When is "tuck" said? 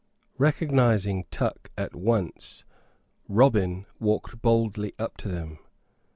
1.29-1.69